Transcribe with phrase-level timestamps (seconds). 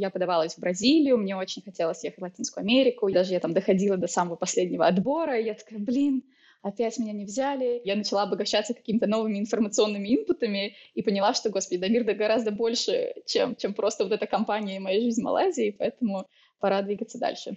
[0.00, 3.10] Я подавалась в Бразилию, мне очень хотелось ехать в Латинскую Америку.
[3.10, 5.40] Даже я там доходила до самого последнего отбора.
[5.40, 6.22] И я такая, блин,
[6.62, 7.80] опять меня не взяли.
[7.84, 13.14] Я начала обогащаться какими-то новыми информационными инпутами и поняла, что, господи, да да гораздо больше,
[13.26, 16.28] чем, чем просто вот эта компания и моя жизнь в Малайзии, поэтому
[16.60, 17.56] пора двигаться дальше.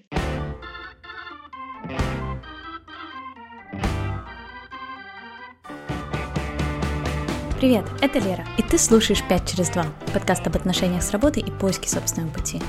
[7.61, 11.51] Привет, это Лера, и ты слушаешь «5 через 2»— подкаст об отношениях с работой и
[11.51, 12.59] поиске собственного пути.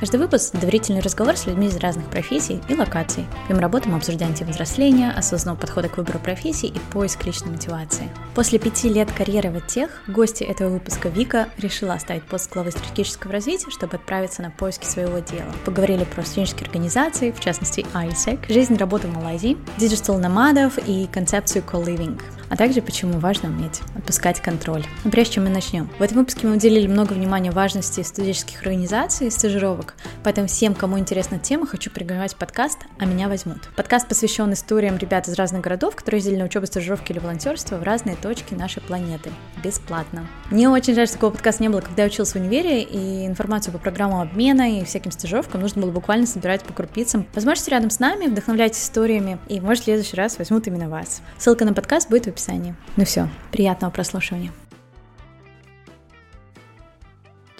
[0.00, 3.26] Каждый выпуск– доверительный разговор с людьми из разных профессий и локаций.
[3.46, 8.08] Помимо работы мы обсуждаем темы взросления, осознанного подхода к выбору профессии и поиск личной мотивации.
[8.34, 13.34] После пяти лет карьеры в tech гостья этого выпуска Вика решила оставить пост главы стратегического
[13.34, 15.52] развития, чтобы отправиться на поиски своего дела.
[15.66, 21.08] Поговорили про студенческие организации, в частности AIESEC, жизнь и работу в Малайзии, digital номадов и
[21.12, 22.18] концепцию co-living
[22.50, 24.84] а также почему важно уметь отпускать контроль.
[25.04, 29.28] Но прежде чем мы начнем, в этом выпуске мы уделили много внимания важности студенческих организаций
[29.28, 29.89] и стажировок,
[30.22, 33.68] поэтому всем, кому интересна тема, хочу порекомендовать подкаст «А меня возьмут».
[33.76, 37.82] Подкаст посвящен историям ребят из разных городов, которые ездили на учебу, стажировки или волонтерство в
[37.82, 39.30] разные точки нашей планеты.
[39.62, 40.26] Бесплатно.
[40.50, 43.72] Мне очень жаль, что такого подкаста не было, когда я училась в универе, и информацию
[43.72, 47.26] по программам обмена и всяким стажировкам нужно было буквально собирать по крупицам.
[47.34, 51.22] Возможно, рядом с нами, вдохновляйтесь историями, и, может, в следующий раз возьмут именно вас.
[51.38, 52.74] Ссылка на подкаст будет в описании.
[52.96, 54.52] Ну все, приятного прослушивания.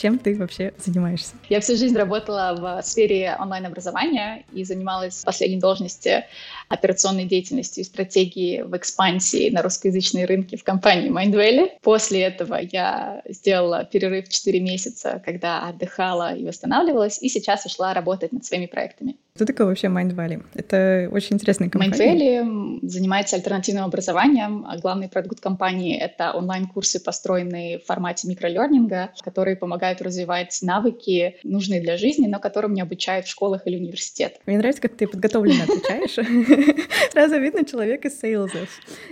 [0.01, 1.35] Чем ты вообще занимаешься?
[1.51, 6.25] Я всю жизнь работала в сфере онлайн-образования и занималась в последней должности
[6.71, 11.73] операционной деятельностью и стратегии в экспансии на русскоязычные рынки в компании Mindvalley.
[11.83, 18.33] После этого я сделала перерыв 4 месяца, когда отдыхала и восстанавливалась, и сейчас ушла работать
[18.33, 19.17] над своими проектами.
[19.35, 20.45] Что такое вообще Mindvalley?
[20.55, 22.43] Это очень интересная компания.
[22.43, 24.67] Mindvalley занимается альтернативным образованием.
[24.69, 31.81] А главный продукт компании— это онлайн-курсы, построенные в формате микролернинга, которые помогают развивать навыки, нужные
[31.81, 34.41] для жизни, но которым не обучают в школах или университетах.
[34.47, 36.17] Мне нравится, как ты подготовленно отвечаешь.
[37.13, 38.69] Сразу видно человек из сейлзов.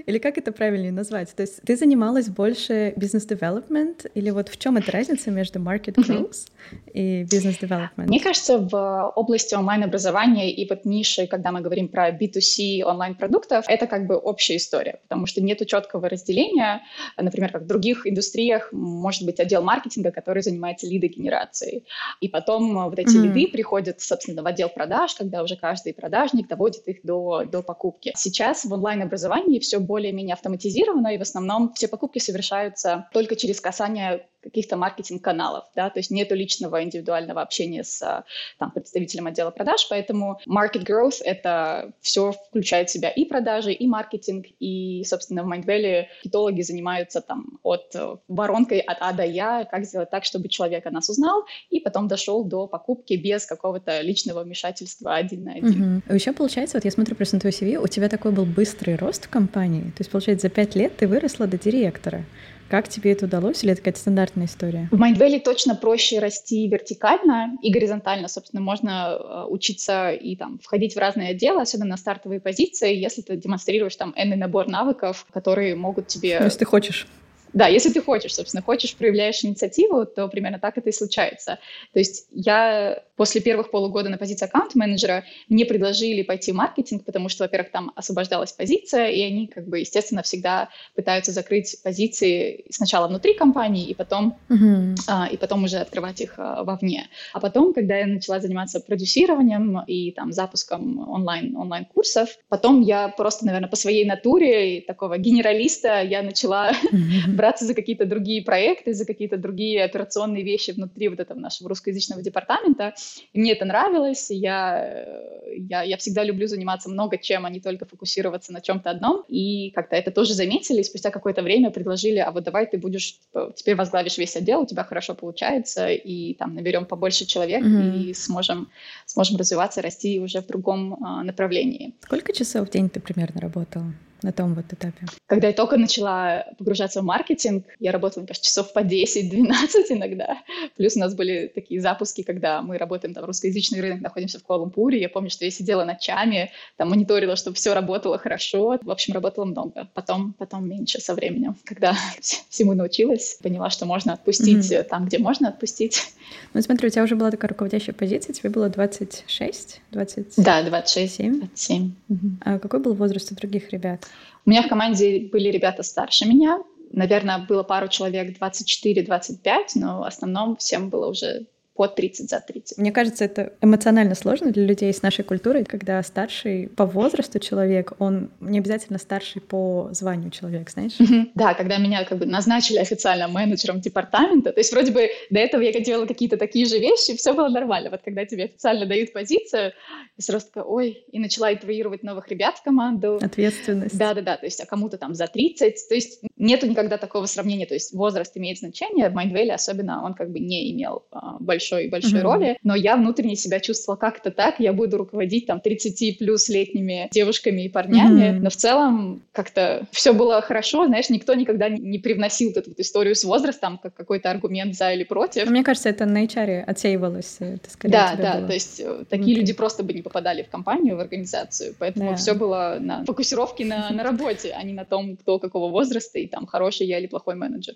[0.06, 1.34] Или как это правильнее назвать?
[1.34, 6.48] То есть ты занималась больше бизнес-девелопмент или вот в чем эта разница между market growth
[6.92, 8.09] и бизнес-девелопмент?
[8.09, 13.65] Мне кажется, в области онлайн-образования образования и вот ниши, когда мы говорим про B2C онлайн-продуктов,
[13.69, 16.82] это как бы общая история, потому что нет четкого разделения.
[17.16, 21.84] Например, как в других индустриях может быть отдел маркетинга, который занимается лидогенерацией.
[22.20, 23.34] И потом вот эти mm-hmm.
[23.34, 28.12] лиды приходят, собственно, в отдел продаж, когда уже каждый продажник доводит их до, до покупки.
[28.16, 34.28] Сейчас в онлайн-образовании все более-менее автоматизировано, и в основном все покупки совершаются только через касание
[34.48, 38.25] каких-то маркетинг-каналов, да, то есть нету личного индивидуального общения с
[38.59, 43.86] там, представителем отдела продаж, поэтому market growth— это все включает в себя и продажи, и
[43.86, 47.94] маркетинг, и, собственно, в Mindvalley китологи занимаются там от
[48.28, 52.09] воронкой от А до Я, как сделать так, чтобы человек о нас узнал, и потом
[52.09, 56.03] дошел до покупки без какого-то личного вмешательства один на один.
[56.06, 56.15] Угу.
[56.15, 59.26] Еще получается, вот я смотрю просто на твой CV, у тебя такой был быстрый рост
[59.26, 62.25] в компании, то есть, получается, за пять лет ты выросла до директора.
[62.68, 64.88] Как тебе это удалось, или это какая-то стандартная история?
[64.90, 68.28] В Mindvalley точно проще расти вертикально и горизонтально.
[68.28, 73.22] Собственно, можно э, учиться и там входить в разные отделы, особенно на стартовые позиции, если
[73.22, 76.38] ты демонстрируешь там энный набор навыков, которые могут тебе...
[76.42, 77.06] Если ты хочешь.
[77.53, 81.59] Да, если ты хочешь, собственно, хочешь, проявляешь инициативу, то примерно так это и случается.
[81.92, 87.28] То есть я после первых полугода на позиции аккаунт-менеджера мне предложили пойти в маркетинг, потому
[87.28, 93.09] что, во-первых, там освобождалась позиция, и они, как бы, естественно, всегда пытаются закрыть позиции сначала
[93.09, 94.94] внутри компании, и потом, uh-huh.
[95.09, 97.09] а, и потом уже открывать их а, вовне.
[97.32, 103.47] А потом, когда я начала заниматься продюсированием и там запуском онлайн, онлайн-курсов, потом я просто,
[103.47, 109.06] наверное, по своей натуре такого генералиста я начала uh-huh браться за какие-то другие проекты, за
[109.06, 112.94] какие-то другие операционные вещи внутри вот этого нашего русскоязычного департамента.
[113.32, 114.26] И мне это нравилось.
[114.31, 118.91] Я, э, я, я всегда люблю заниматься много чем, а не только фокусироваться на чем-то
[118.91, 119.25] одном.
[119.28, 120.81] И как-то это тоже заметили.
[120.81, 124.62] И спустя какое-то время предложили, а вот давай ты будешь, типа, теперь возглавишь весь отдел,
[124.62, 127.98] у тебя хорошо получается, и там наберем побольше человек, mm-hmm.
[127.98, 128.68] и сможем,
[129.07, 131.95] сможем развиваться, расти уже в другом а, направлении.
[132.03, 133.95] Сколько часов в день ты примерно работала?
[134.22, 135.06] На том вот этапе?
[135.26, 139.50] Когда я только начала погружаться в маркетинг, я работала, мне кажется, часов по 10-12
[139.91, 140.38] иногда.
[140.76, 144.98] Плюс у нас были такие запуски, когда мы работаем там русскоязычный рынок, находимся в Куала-Лумпуре.
[144.98, 148.78] Я помню, что я сидела ночами, там мониторила, чтобы все работало хорошо.
[148.82, 149.88] В общем, работала много.
[149.94, 151.56] Потом, потом меньше со временем.
[151.64, 154.84] Когда всему научилась, поняла, что можно отпустить mm-hmm.
[154.84, 156.12] там, где можно отпустить.
[156.54, 159.80] Ну, смотри, у тебя уже была такая руководящая позиция, тебе было 26?
[159.91, 160.26] 20...
[160.36, 161.14] Да, 26.
[161.14, 161.38] 7?
[161.41, 161.92] 27.
[162.09, 162.18] Угу.
[162.44, 164.06] А какой был возраст у других ребят?
[164.47, 166.59] У меня в команде были ребята старше меня.
[166.91, 169.41] Наверное, было пару человек 24-25,
[169.75, 171.47] но в основном всем было уже
[171.78, 172.78] под 30, за 30.
[172.78, 177.92] Мне кажется, это эмоционально сложно для людей с нашей культурой, когда старший по возрасту человек,
[178.01, 180.97] он не обязательно старший по званию человек, знаешь?
[181.36, 185.60] Да, когда меня как бы назначили официально менеджером департамента, то есть вроде бы до этого
[185.63, 187.91] я делала какие-то такие же вещи, все было нормально.
[187.91, 189.72] Вот когда тебе официально дают позицию,
[190.16, 193.21] и сразу такая, ой, и начала интервьюировать новых ребят в команду.
[193.22, 193.97] Ответственность.
[193.97, 197.74] Да-да-да, то есть а кому-то там за 30, то есть нету никогда такого сравнения, то
[197.74, 201.36] есть возраст имеет значение, в Майндвейле особенно он как бы не имел а,
[201.68, 202.22] большой-большой mm-hmm.
[202.22, 207.09] роли, но я внутренне себя чувствовала как-то так, я буду руководить там 30 плюс летними
[207.10, 208.41] девушками и парнями, mm-hmm.
[208.41, 213.15] но в целом как-то все было хорошо, знаешь, никто никогда не привносил эту вот историю
[213.15, 215.44] с возрастом как какой-то аргумент за или против.
[215.44, 218.48] Но мне кажется, это на HR отсеивалось, это скорее Да, да, было.
[218.48, 222.16] то есть э, такие люди просто бы не попадали в компанию, в организацию, поэтому да.
[222.16, 226.26] все было на фокусировке на, на работе, а не на том, кто какого возраста и
[226.26, 227.74] там хороший я или плохой менеджер.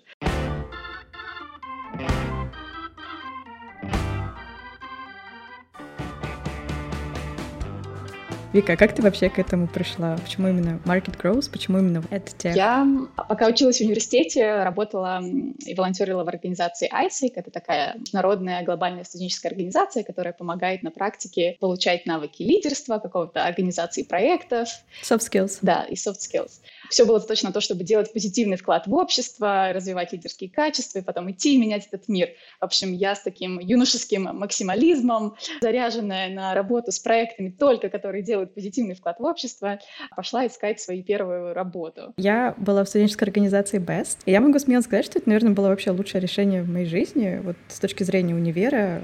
[8.53, 10.15] Вика, а как ты вообще к этому пришла?
[10.15, 11.49] Почему именно Market Growth?
[11.51, 12.55] Почему именно этот тех?
[12.55, 17.31] Я, пока училась в университете, работала и волонтерила в организации ISIC.
[17.33, 24.03] Это такая международная глобальная студенческая организация, которая помогает на практике получать навыки лидерства, какого-то организации
[24.03, 24.69] проектов.
[25.01, 25.57] Soft skills.
[25.63, 26.59] Да, и soft skills
[26.89, 31.31] все было точно то, чтобы делать позитивный вклад в общество, развивать лидерские качества и потом
[31.31, 32.29] идти и менять этот мир.
[32.59, 38.53] В общем, я с таким юношеским максимализмом, заряженная на работу с проектами только, которые делают
[38.53, 39.79] позитивный вклад в общество,
[40.15, 42.13] пошла искать свою первую работу.
[42.17, 45.67] Я была в студенческой организации BEST, и я могу смело сказать, что это, наверное, было
[45.67, 49.01] вообще лучшее решение в моей жизни, вот с точки зрения универа,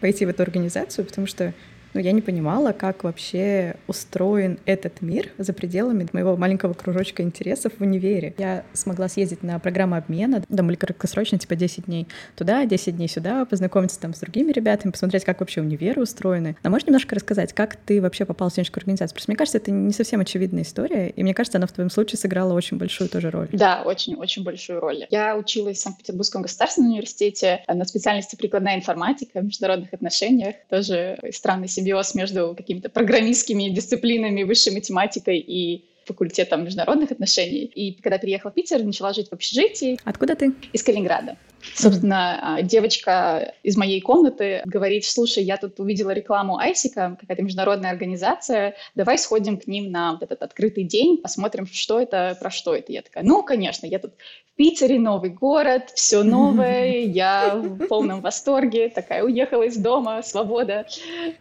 [0.00, 1.54] пойти в эту организацию, потому что
[1.94, 7.72] но я не понимала, как вообще устроен этот мир за пределами моего маленького кружочка интересов
[7.78, 8.34] в универе.
[8.38, 12.06] Я смогла съездить на программу обмена, там были краткосрочно, типа 10 дней
[12.36, 16.56] туда, 10 дней сюда, познакомиться там с другими ребятами, посмотреть, как вообще универы устроены.
[16.62, 19.14] Но можешь немножко рассказать, как ты вообще попал в студенческую организацию?
[19.14, 22.18] Просто мне кажется, это не совсем очевидная история, и мне кажется, она в твоем случае
[22.18, 23.48] сыграла очень большую тоже роль.
[23.52, 25.06] Да, очень-очень большую роль.
[25.10, 31.68] Я училась в Санкт-Петербургском государственном университете на специальности прикладная информатика в международных отношениях, тоже странный
[31.82, 37.64] симбиоз между какими-то программистскими дисциплинами, высшей математикой и факультетом международных отношений.
[37.64, 39.98] И когда переехала в Питер, начала жить в общежитии.
[40.04, 40.52] Откуда ты?
[40.72, 41.36] Из Калининграда.
[41.74, 42.62] Собственно, mm-hmm.
[42.62, 49.18] девочка из моей комнаты говорит, слушай, я тут увидела рекламу Айсика, какая-то международная организация, давай
[49.18, 52.92] сходим к ним на вот этот открытый день, посмотрим, что это, про что это.
[52.92, 54.12] Я такая, ну, конечно, я тут
[54.52, 60.86] в Питере, новый город, все новое, я в полном восторге, такая уехала из дома, свобода.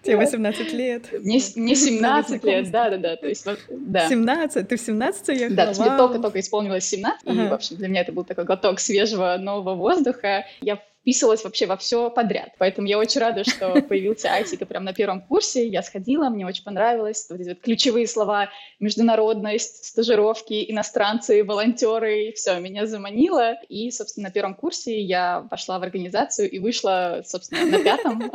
[0.01, 1.11] Тебе 18 лет.
[1.11, 3.17] Мне, мне 17 лет, да-да-да.
[3.17, 4.07] То есть, да.
[4.07, 4.67] 17?
[4.67, 5.55] Ты в 17 уехала?
[5.55, 7.43] Да, мне только-только исполнилось 17, ага.
[7.43, 10.45] и, в общем, для меня это был такой глоток свежего нового воздуха, воздуха.
[10.61, 12.51] Я вписывалась вообще во все подряд.
[12.59, 15.67] Поэтому я очень рада, что появился Айтика прямо на первом курсе.
[15.67, 17.27] Я сходила, мне очень понравилось.
[17.29, 18.49] Вот эти вот ключевые слова
[18.79, 22.33] международность, стажировки, иностранцы, волонтеры.
[22.35, 23.55] Все, меня заманило.
[23.67, 28.31] И, собственно, на первом курсе я пошла в организацию и вышла, собственно, на пятом.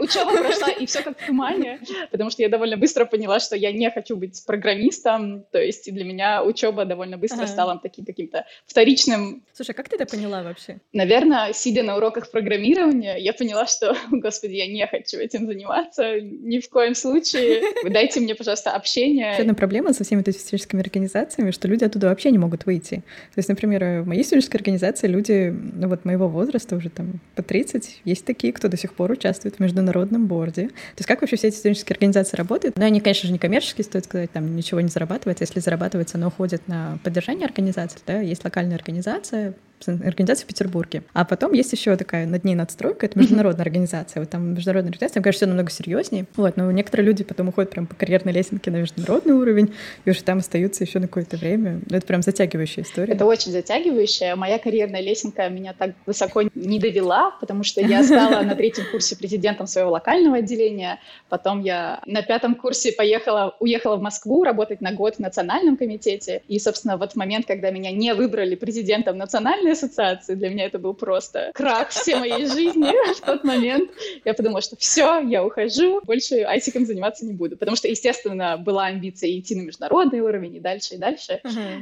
[0.00, 1.80] Учеба прошла, и все как в тумане,
[2.10, 5.44] потому что я довольно быстро поняла, что я не хочу быть программистом.
[5.52, 9.44] То есть для меня учеба довольно быстро стала таким каким-то вторичным.
[9.52, 10.80] Слушай, а как ты это поняла вообще?
[10.92, 16.20] Наверное, сидя на уроках уроках программирования я поняла, что, господи, я не хочу этим заниматься
[16.20, 17.62] ни в коем случае.
[17.88, 19.32] Дайте мне, пожалуйста, общение.
[19.32, 22.96] Еще одна проблема со всеми этими студенческими организациями, что люди оттуда вообще не могут выйти.
[23.34, 27.42] То есть, например, в моей студенческой организации люди, ну вот моего возраста, уже там по
[27.42, 30.68] 30, есть такие, кто до сих пор участвует в международном борде.
[30.68, 32.76] То есть как вообще все эти студенческие организации работают?
[32.76, 35.44] Ну, они, конечно же, не коммерческие, стоит сказать, там ничего не зарабатывается.
[35.44, 39.54] Если зарабатывается, оно уходит на поддержание организации, да, есть локальная организация,
[39.86, 41.02] организация в Петербурге.
[41.12, 44.20] А потом есть еще такая над ней надстройка, это международная организация.
[44.20, 46.26] Вот там международная организация, там, конечно, все намного серьезнее.
[46.36, 50.22] Вот, но некоторые люди потом уходят прям по карьерной лесенке на международный уровень, и уже
[50.22, 51.80] там остаются еще на какое-то время.
[51.90, 53.14] Это прям затягивающая история.
[53.14, 54.36] Это очень затягивающая.
[54.36, 59.16] Моя карьерная лесенка меня так высоко не довела, потому что я стала на третьем курсе
[59.16, 60.98] президентом своего локального отделения.
[61.28, 66.42] Потом я на пятом курсе поехала, уехала в Москву работать на год в национальном комитете.
[66.48, 70.34] И, собственно, вот в момент, когда меня не выбрали президентом национальной музыкальной ассоциации.
[70.34, 73.90] Для меня это был просто крах всей моей жизни в тот момент.
[74.24, 77.56] Я подумала, что все, я ухожу, больше айтиком заниматься не буду.
[77.56, 81.40] Потому что, естественно, была амбиция идти на международный уровень и дальше, и дальше.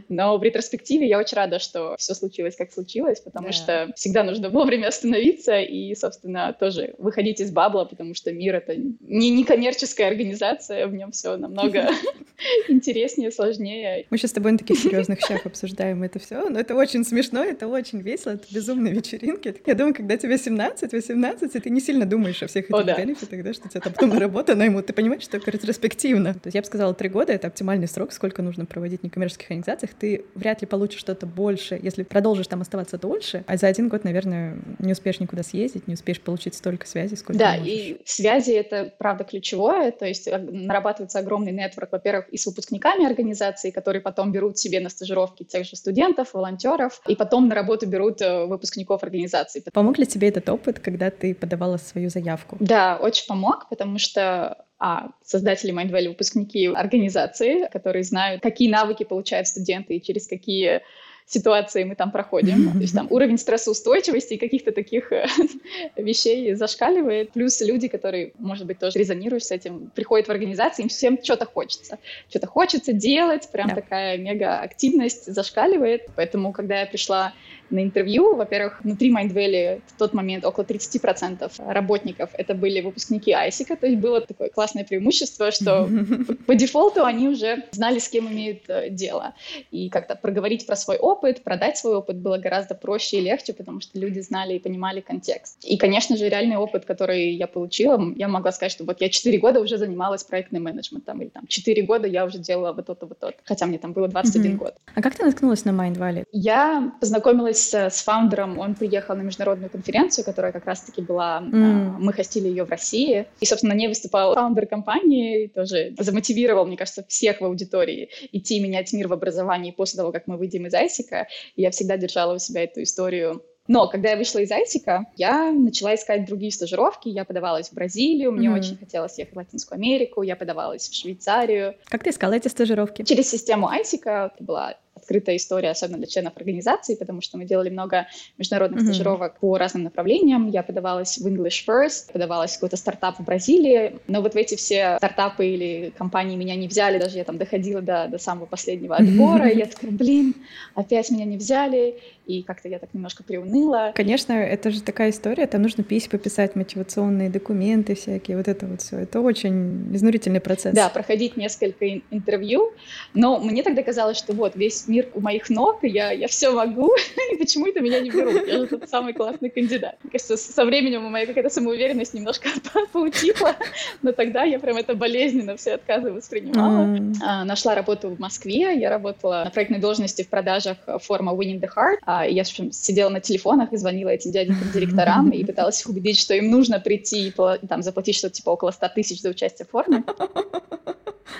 [0.08, 4.48] Но в ретроспективе я очень рада, что все случилось, как случилось, потому что всегда нужно
[4.48, 10.86] вовремя остановиться и, собственно, тоже выходить из бабла, потому что мир— это не некоммерческая организация,
[10.86, 11.88] в нем все намного
[12.68, 14.06] интереснее, сложнее.
[14.10, 17.42] Мы сейчас с тобой на таких серьезных щах обсуждаем это все, но это очень смешно,
[17.44, 19.56] это очень весело, это безумные вечеринки.
[19.66, 22.82] Я думаю, когда тебе 17, 18, и ты не сильно думаешь о всех этих о,
[22.82, 22.96] да.
[22.96, 26.34] бенефитах, да, что у тебя там потом работа наймут, ты понимаешь, что это ретроспективно.
[26.34, 29.50] То есть я бы сказала, три года— это оптимальный срок, сколько нужно проводить в некоммерческих
[29.50, 29.92] организациях.
[29.98, 34.04] Ты вряд ли получишь что-то больше, если продолжишь там оставаться дольше, а за один год,
[34.04, 38.92] наверное, не успеешь никуда съездить, не успеешь получить столько связей, сколько Да, и связи— это,
[38.98, 44.32] правда, ключевое, то есть э, нарабатывается огромный нетворк, во-первых, и с выпускниками организации, которые потом
[44.32, 49.02] берут себе на стажировки тех же студентов, волонтеров, и потом на работу берут э, выпускников
[49.02, 49.62] организации.
[49.72, 52.56] Помог ли тебе этот опыт, когда ты подавала свою заявку?
[52.60, 59.48] Да, очень помог, потому что а создатели Mindvalley— выпускники организации, которые знают, какие навыки получают
[59.48, 60.82] студенты и через какие
[61.26, 62.72] ситуации мы там проходим.
[62.72, 65.26] То есть там уровень стрессоустойчивости и каких-то таких э,
[65.96, 67.32] вещей зашкаливает.
[67.32, 71.46] Плюс люди, которые, может быть, тоже резонируют с этим, приходят в организации, им всем что-то
[71.46, 71.98] хочется.
[72.28, 73.74] Что-то хочется делать, прям да.
[73.74, 76.02] такая мега-активность зашкаливает.
[76.14, 77.32] Поэтому, когда я пришла
[77.70, 78.34] на интервью.
[78.34, 83.98] Во-первых, внутри Mindvalley в тот момент около 30% работников это были выпускники Айсика, то есть
[83.98, 85.88] было такое классное преимущество, что
[86.46, 89.34] по дефолту они уже знали, с кем имеют э, дело.
[89.70, 93.80] И как-то проговорить про свой опыт, продать свой опыт было гораздо проще и легче, потому
[93.80, 95.64] что люди знали и понимали контекст.
[95.64, 99.38] И, конечно же, реальный опыт, который я получила, я могла сказать, что вот я 4
[99.38, 103.18] года уже занималась проектным менеджментом, или там 4 года я уже делала вот то-то, вот
[103.18, 104.74] то хотя мне там было 21 год.
[104.94, 106.24] А как ты наткнулась на Mindvalley?
[106.32, 111.96] Я познакомилась с фаундером, он приехал на международную конференцию, которая как раз-таки была, mm.
[111.98, 116.76] мы хостили ее в России, и, собственно, на ней выступал фаундер компании, тоже замотивировал, мне
[116.76, 120.74] кажется, всех в аудитории идти менять мир в образовании после того, как мы выйдем из
[120.74, 125.06] Айсика, и я всегда держала у себя эту историю но когда я вышла из Айсика,
[125.16, 127.08] я начала искать другие стажировки.
[127.08, 128.58] Я подавалась в Бразилию, мне mm-hmm.
[128.58, 131.74] очень хотелось ехать в Латинскую Америку, я подавалась в Швейцарию.
[131.86, 133.02] Как ты искала эти стажировки?
[133.02, 134.32] Через систему Айсика.
[134.34, 138.08] Это была открытая история, особенно для членов организации, потому что мы делали много
[138.38, 138.86] международных mm-hmm.
[138.86, 140.50] стажировок по разным направлениям.
[140.50, 144.56] Я подавалась в English First, подавалась в какой-то стартап в Бразилии, но вот в эти
[144.56, 148.96] все стартапы или компании меня не взяли, даже я там доходила до, до самого последнего
[148.96, 150.34] отбора, и я такая, блин,
[150.74, 153.92] опять меня не взяли, и как-то я так немножко приуныла.
[153.94, 158.82] Конечно, это же такая история, там нужно письма пописать, мотивационные документы всякие, вот это вот
[158.82, 158.98] все.
[158.98, 160.74] Это очень изнурительный процесс.
[160.74, 162.72] Да, проходить несколько интервью,
[163.14, 166.52] но мне тогда казалось, что вот весь мир у моих ног, и я, я все
[166.52, 166.92] могу,
[167.32, 168.46] и почему это меня не берут?
[168.46, 169.96] Я же тот самый классный кандидат.
[170.02, 172.48] Мне кажется, со временем моя какая-то самоуверенность немножко
[172.92, 173.56] поутихла,
[174.02, 176.86] но тогда я прям это болезненно все отказы воспринимала.
[176.86, 177.14] Mm.
[177.22, 181.68] А, нашла работу в Москве, я работала на проектной должности в продажах форма Winning the
[181.74, 185.80] Heart, а, я в общем, сидела на телефонах и звонила этим дяденькам директорам и пыталась
[185.80, 187.34] их убедить, что им нужно прийти и
[187.68, 190.04] там, заплатить что-то типа около 100 тысяч за участие в форме.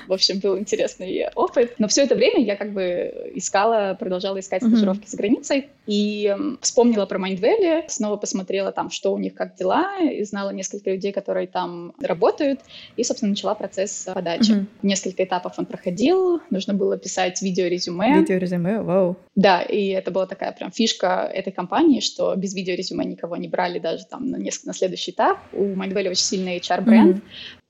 [0.09, 1.75] В общем, был интересный опыт.
[1.79, 5.11] Но все это время я как бы искала, продолжала искать стажировки mm-hmm.
[5.11, 10.25] за границей и вспомнила про Mindvalley, снова посмотрела там, что у них, как дела, и
[10.25, 12.61] знала несколько людей, которые там работают,
[12.97, 14.53] и, собственно, начала процесс подачи.
[14.53, 14.67] Mm-hmm.
[14.83, 18.21] Несколько этапов он проходил, нужно было писать видеорезюме.
[18.21, 19.17] Видеорезюме, вау.
[19.37, 23.79] Да, и это была такая прям фишка этой компании, что без видеорезюме никого не брали
[23.79, 25.39] даже там на, несколько, на следующий этап.
[25.53, 27.23] У Mindvalley очень сильный HR-бренд, mm-hmm.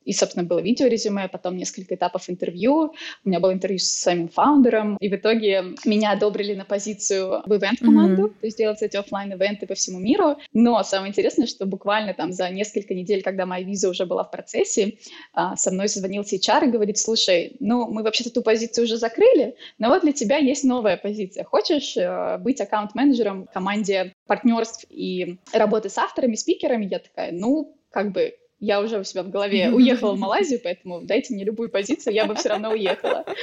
[0.06, 2.94] И, собственно, было видеорезюме, потом несколько этапов интервью.
[3.24, 4.96] У меня было интервью с самим фаундером.
[5.00, 8.40] И в итоге меня одобрили на позицию в ивент-команду, mm-hmm.
[8.40, 10.36] то есть делать эти офлайн ивенты по всему миру.
[10.52, 14.30] Но самое интересное, что буквально там за несколько недель, когда моя виза уже была в
[14.30, 14.98] процессе,
[15.32, 19.56] а, со мной созвонил HR и говорит, слушай, ну, мы вообще-то ту позицию уже закрыли,
[19.78, 21.44] но вот для тебя есть новая позиция.
[21.44, 26.86] Хочешь э, быть аккаунт-менеджером в команде партнерств и работы с авторами, спикерами?
[26.86, 31.02] Я такая, ну, как бы я уже у себя в голове уехала в Малайзию, поэтому
[31.02, 33.24] дайте мне любую позицию, я бы все равно уехала.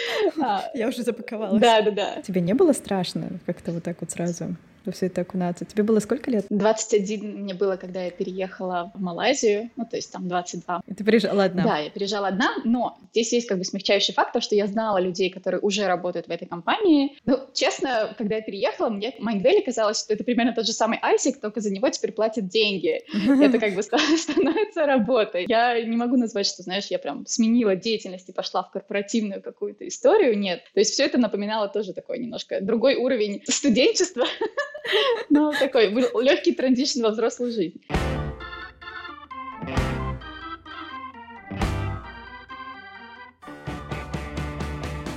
[0.42, 1.62] А, я уже запаковалась.
[1.62, 2.22] Да, да, да.
[2.22, 4.56] Тебе не было страшно как-то вот так вот сразу?
[4.86, 5.66] Во все это окунаться.
[5.66, 6.46] Тебе было сколько лет?
[6.50, 10.82] 21 мне было, когда я переехала в Малайзию, ну, то есть там 22.
[10.88, 11.64] И ты переезжала одна?
[11.64, 15.30] Да, я переезжала одна, но здесь есть как бы смягчающий фактор, что я знала людей,
[15.30, 17.18] которые уже работают в этой компании.
[17.26, 21.40] Ну, честно, когда я переехала, мне Mindvalley казалось, что это примерно тот же самый Айсик,
[21.40, 23.02] только за него теперь платят деньги.
[23.44, 23.84] Это как бы
[24.18, 25.46] становится работой.
[25.48, 29.88] Я не могу назвать, что, знаешь, я прям сменила деятельность и пошла в корпоративную какую-то
[29.88, 30.64] историю, нет.
[30.74, 34.26] То есть все это напоминало тоже такой немножко другой уровень студенчества,
[35.30, 35.90] ну, такой
[36.22, 37.82] легкий транзишн во взрослую жизнь.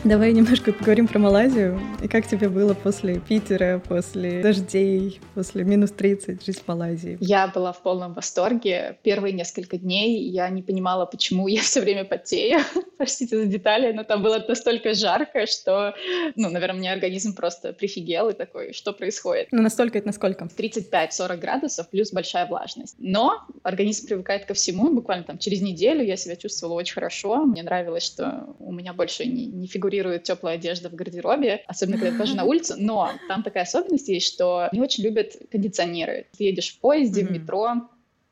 [0.07, 1.81] Давай немножко поговорим про Малайзию.
[2.01, 7.19] И как тебе было после Питера, после дождей, после минус 30 жить в Малайзии?
[7.21, 8.99] Я была в полном восторге.
[9.03, 12.61] Первые несколько дней я не понимала, почему я все время потею.
[12.99, 15.97] Простите за детали, но там было настолько жарко, что,
[16.37, 19.49] ну, наверное, мне организм просто прифигел и такой, что происходит?
[19.51, 20.45] Ну, настолько это насколько?
[20.45, 22.95] 35-40 градусов плюс большая влажность.
[23.01, 24.95] Но организм привыкает ко всему.
[24.95, 27.45] Буквально там через неделю я себя чувствовала очень хорошо.
[27.45, 32.17] Мне нравилось, что у меня больше не, не фигурирует теплая одежда в гардеробе, особенно когда
[32.17, 32.75] хожу на улицу.
[32.79, 36.27] Но там такая особенность есть, что не очень любят кондиционеры.
[36.37, 37.89] Ты едешь в поезде, в метро,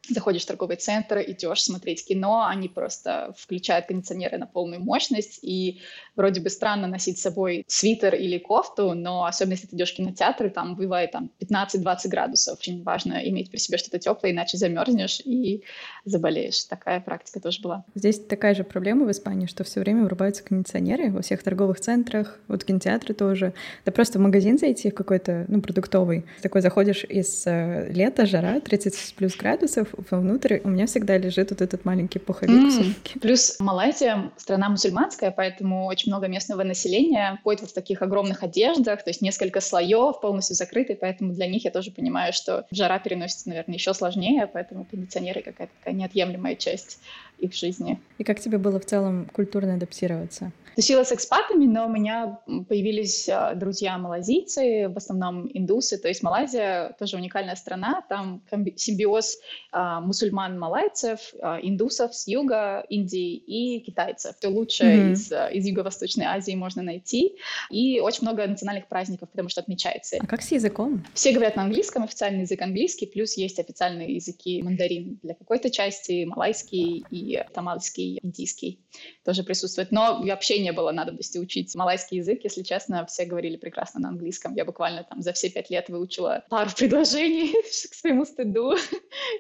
[0.09, 5.81] заходишь в торговый центр, идешь смотреть кино, они просто включают кондиционеры на полную мощность, и
[6.17, 9.97] вроде бы странно носить с собой свитер или кофту, но особенно если ты идешь в
[9.97, 12.59] кинотеатр, там бывает там 15-20 градусов.
[12.59, 15.63] Очень важно иметь при себе что-то теплое, иначе замерзнешь и
[16.05, 16.65] заболеешь.
[16.65, 17.85] Такая практика тоже была.
[17.95, 22.39] Здесь такая же проблема в Испании, что все время вырубаются кондиционеры во всех торговых центрах,
[22.49, 23.55] вот кинотеатры тоже.
[23.85, 26.25] Да просто в магазин зайти в какой-то, ну, продуктовый.
[26.43, 31.61] Такой заходишь из э, лета, жара, 30 плюс градусов, внутрь у меня всегда лежит вот
[31.61, 33.21] этот маленький пуховик mm.
[33.21, 39.03] Плюс Малайзия страна мусульманская, поэтому очень много местного населения ходит вот в таких огромных одеждах,
[39.03, 43.49] то есть несколько слоев полностью закрыты, поэтому для них я тоже понимаю, что жара переносится,
[43.49, 46.99] наверное, еще сложнее, поэтому кондиционеры какая-то такая неотъемлемая часть
[47.39, 48.01] их жизни.
[48.19, 50.53] И как тебе было в целом культурно адаптироваться?
[50.75, 55.99] Тусила с экспатами, но у меня появились а, друзья малазийцы, в основном индусы.
[55.99, 58.03] То есть Малайзия тоже уникальная страна.
[58.09, 58.43] Там
[58.77, 59.39] симбиоз
[59.71, 64.37] а, мусульман-малайцев, а, индусов с юга, Индии и китайцев.
[64.39, 65.13] Все лучшее mm-hmm.
[65.13, 67.37] из, из Юго-Восточной Азии можно найти.
[67.71, 70.17] И очень много национальных праздников, потому что отмечается.
[70.21, 71.05] А как с языком?
[71.15, 76.25] Все говорят на английском, официальный язык английский, плюс есть официальные языки мандарин для какой-то части,
[76.25, 77.17] малайский и
[77.53, 78.81] тамальский, индийский
[79.25, 79.93] тоже присутствует.
[79.93, 84.55] Но вообще не было надобности учить малайский язык, если честно, все говорили прекрасно на английском.
[84.55, 87.55] Я буквально там за все пять лет выучила пару предложений
[87.91, 88.75] к своему стыду.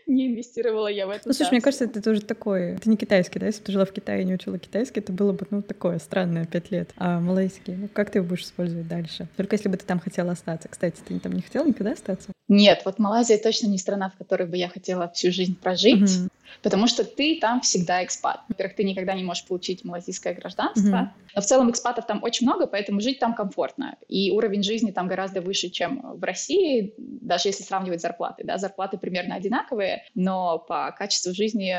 [0.06, 1.22] не инвестировала я в это.
[1.26, 2.76] Ну, слушай, мне кажется, это тоже такое.
[2.76, 3.46] Это не китайский, да?
[3.46, 5.98] Если бы ты жила в Китае и не учила китайский, это было бы, ну, такое
[5.98, 6.90] странное пять лет.
[6.96, 9.28] А малайский, ну, как ты его будешь использовать дальше?
[9.36, 10.68] Только если бы ты там хотела остаться.
[10.68, 12.30] Кстати, ты там не хотела никогда остаться?
[12.48, 16.02] Нет, вот Малайзия точно не страна, в которой бы я хотела всю жизнь прожить.
[16.02, 16.30] Mm-hmm.
[16.62, 18.40] Потому что ты там всегда экспат.
[18.48, 20.96] Во-первых, ты никогда не можешь получить малазийское гражданство.
[20.96, 21.32] Mm-hmm.
[21.34, 23.96] Но в целом экспатов там очень много, поэтому жить там комфортно.
[24.08, 28.44] И уровень жизни там гораздо выше, чем в России, даже если сравнивать зарплаты.
[28.44, 31.76] Да, зарплаты примерно одинаковые, но по качеству жизни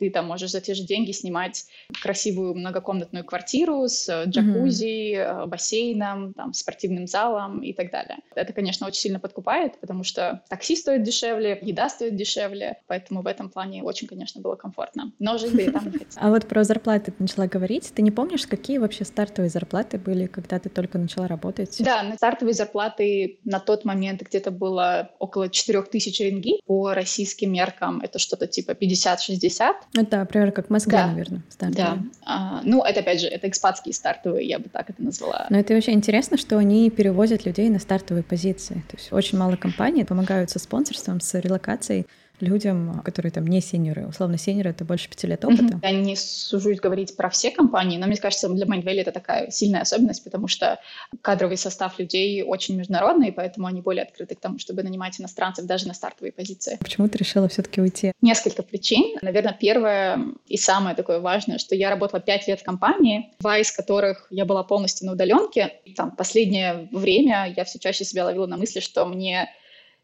[0.00, 1.66] ты там можешь за те же деньги снимать
[2.02, 5.46] красивую многокомнатную квартиру с э, джакузи, mm-hmm.
[5.46, 8.18] бассейном, там, спортивным залом и так далее.
[8.34, 13.26] Это, конечно, очень сильно подкупает, потому что такси стоит дешевле, еда стоит дешевле, поэтому в
[13.26, 15.12] этом плане очень, конечно, было комфортно.
[15.18, 16.26] Но жить бы я там не хотела.
[16.26, 17.92] А вот про зарплаты ты начала говорить.
[17.94, 21.76] Ты не помнишь, какие вообще стартовые зарплаты были, когда ты только начала работать?
[21.80, 26.60] Да, стартовые зарплаты на тот момент где-то было около 4000 ринги.
[26.64, 29.74] По российским меркам это что-то типа 50-60.
[29.92, 31.06] Да, примерно как Москва, да.
[31.08, 31.96] наверное, стартовые.
[31.96, 32.02] Да.
[32.24, 35.46] А, ну, это, опять же, это экспатские стартовые, я бы так это назвала.
[35.50, 38.84] Но это вообще интересно, что они перевозят людей на стартовые позиции.
[38.88, 42.06] То есть очень мало компаний помогают со спонсорством, с релокацией
[42.40, 44.06] людям, которые там не сеньоры.
[44.06, 45.80] Условно, сеньоры— это больше пяти лет опыта.
[45.82, 49.82] Я не сужусь говорить про все компании, но мне кажется, для Mindvalley это такая сильная
[49.82, 50.78] особенность, потому что
[51.22, 55.86] кадровый состав людей очень международный, поэтому они более открыты к тому, чтобы нанимать иностранцев даже
[55.86, 56.78] на стартовые позиции.
[56.80, 58.12] Почему ты решила все таки уйти?
[58.20, 59.16] Несколько причин.
[59.22, 63.70] Наверное, первое и самое такое важное, что я работала пять лет в компании, два из
[63.72, 65.74] которых я была полностью на удаленке.
[65.96, 69.48] Там последнее время я все чаще себя ловила на мысли, что мне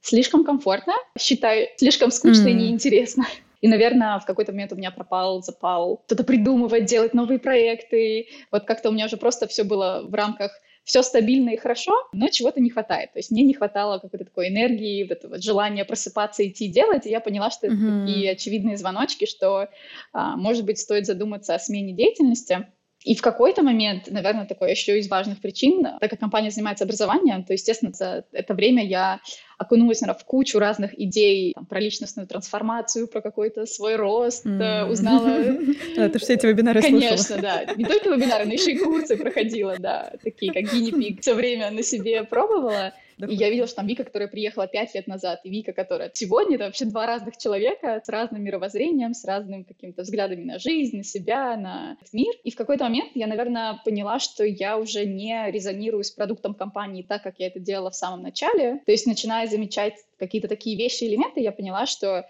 [0.07, 2.51] слишком комфортно, считаю, слишком скучно mm.
[2.51, 3.27] и неинтересно.
[3.61, 8.29] И, наверное, в какой-то момент у меня пропал запал что-то придумывать, делать новые проекты.
[8.53, 10.53] Вот как-то у меня уже просто все было в рамках
[10.85, 13.12] все стабильно и хорошо, но чего-то не хватает.
[13.12, 17.11] То есть мне не хватало какой-то такой энергии, вот этого желания просыпаться, идти делать, и
[17.11, 17.73] я поняла, что mm-hmm.
[17.73, 19.69] это такие очевидные звоночки, что,
[20.12, 22.69] а, может быть, стоит задуматься о смене деятельности.
[23.07, 27.45] И в какой-то момент, наверное, такой еще из важных причин, так как компания занимается образованием,
[27.45, 29.21] то, естественно, за это время я
[29.59, 34.90] окунулась, наверное, в кучу разных идей там, про личностную трансформацию, про какой-то свой рост, mm.
[34.90, 35.29] узнала...
[35.97, 37.64] Да, ты все эти вебинары Конечно, да.
[37.77, 41.85] Не только вебинары, но еще и курсы проходила, да, такие как гинни все время на
[41.85, 42.92] себе пробовала.
[43.19, 46.57] И я видела, что там Вика, которая приехала пять лет назад, и Вика, которая сегодня,
[46.57, 51.05] это вообще два разных человека с разным мировоззрением, с разным какими-то взглядами на жизнь, на
[51.05, 52.35] себя, на мир.
[52.45, 57.03] И в какой-то момент я, наверное, поняла, что я уже не резонирую с продуктом компании
[57.03, 58.83] так, как я это делала в самом начале.
[58.85, 62.29] То есть, начиная замечать какие-то такие вещи, элементы, я поняла, что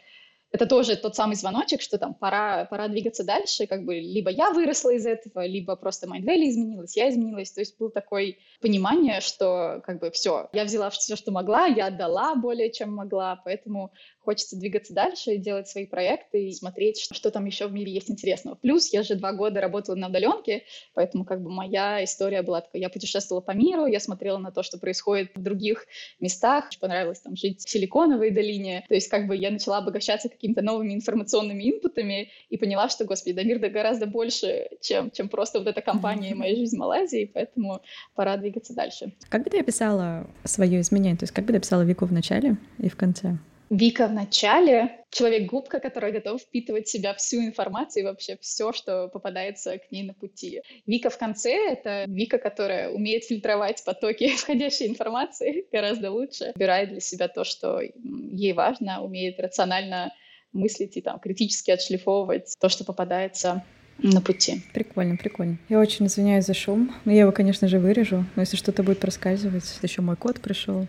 [0.57, 4.51] это тоже тот самый звоночек, что там пора, пора двигаться дальше, как бы либо я
[4.51, 9.83] выросла из этого, либо просто Mindvalley изменилась, я изменилась, то есть был такой понимание, что
[9.85, 13.93] как бы все, я взяла все, что могла, я отдала более, чем могла, поэтому
[14.27, 18.11] хочется двигаться дальше делать свои проекты и смотреть, что, что там еще в мире есть
[18.11, 18.57] интересного.
[18.57, 22.83] Плюс я же два года работала на удаленке, поэтому как бы моя история была такая,
[22.83, 25.87] я путешествовала по миру, я смотрела на то, что происходит в других
[26.19, 30.29] местах, Очень понравилось там жить в Силиконовой долине, то есть как бы я начала обогащаться
[30.29, 35.29] какими-то новыми информационными инпутами и поняла, что, господи, да мир да гораздо больше, чем, чем
[35.29, 37.81] просто вот эта компания и моя жизнь в Малайзии, поэтому
[38.17, 39.13] пора двигаться дальше.
[39.29, 41.17] Как бы ты описала свое изменение?
[41.17, 43.39] То есть как бы ты описала Вику в начале и в конце?
[43.71, 49.09] Вика в начале человек-губка, который готов впитывать в себя всю информацию и вообще все, что
[49.09, 50.63] попадается к ней на пути.
[50.87, 57.01] Вика в конце— это Вика, которая умеет фильтровать потоки входящей информации гораздо лучше, выбирает для
[57.01, 60.13] себя то, что ей важно, умеет рационально
[60.53, 63.65] мыслить и там критически отшлифовывать то, что попадается
[63.99, 64.63] на пути.
[64.73, 65.57] Прикольно, прикольно.
[65.69, 66.95] Я очень извиняюсь за шум.
[67.05, 68.25] Но я его, конечно же, вырежу.
[68.35, 70.87] Но если что-то будет проскальзывать, еще мой кот пришел.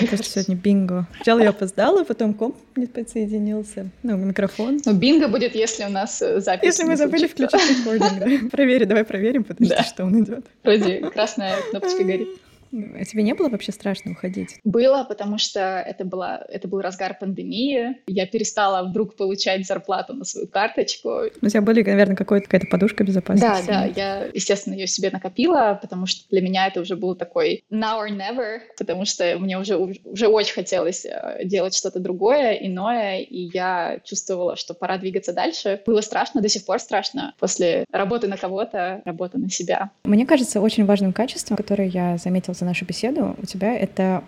[0.00, 1.06] Мне кажется, сегодня бинго.
[1.16, 3.90] Сначала я опоздала, потом комп не подсоединился.
[4.02, 4.80] Ну, микрофон.
[4.84, 8.48] Ну, бинго будет, если у нас э, запись Если мы забыли включить рекординг, да.
[8.50, 10.44] Проверь, давай проверим, потому что что он идет.
[10.62, 12.28] Вроде красная кнопочка горит.
[12.72, 14.58] А тебе не было вообще страшно уходить?
[14.64, 17.98] Было, потому что это, была, это был разгар пандемии.
[18.06, 21.22] Я перестала вдруг получать зарплату на свою карточку.
[21.40, 23.66] У тебя были, наверное, какая-то подушка безопасности.
[23.66, 23.92] Да, да.
[23.94, 28.08] Я, естественно, ее себе накопила, потому что для меня это уже был такой now or
[28.08, 34.00] never, потому что мне уже, уже очень хотелось э, делать что-то другое, иное, и я
[34.04, 35.80] чувствовала, что пора двигаться дальше.
[35.86, 37.34] Было страшно, до сих пор страшно.
[37.38, 39.90] После работы на кого-то, работа на себя.
[40.04, 44.22] Мне кажется, очень важным качеством, которое я заметила за нашу беседу, у тебя это